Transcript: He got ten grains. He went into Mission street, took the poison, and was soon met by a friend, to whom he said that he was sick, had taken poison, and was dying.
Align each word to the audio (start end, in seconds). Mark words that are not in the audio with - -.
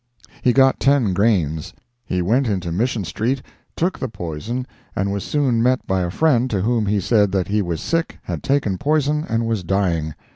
He 0.41 0.51
got 0.51 0.79
ten 0.79 1.13
grains. 1.13 1.75
He 2.03 2.23
went 2.23 2.47
into 2.47 2.71
Mission 2.71 3.03
street, 3.03 3.43
took 3.75 3.99
the 3.99 4.07
poison, 4.07 4.65
and 4.95 5.11
was 5.11 5.23
soon 5.23 5.61
met 5.61 5.85
by 5.85 6.01
a 6.01 6.09
friend, 6.09 6.49
to 6.49 6.61
whom 6.63 6.87
he 6.87 6.99
said 6.99 7.31
that 7.33 7.49
he 7.49 7.61
was 7.61 7.81
sick, 7.81 8.17
had 8.23 8.41
taken 8.41 8.79
poison, 8.79 9.23
and 9.29 9.45
was 9.45 9.63
dying. 9.63 10.15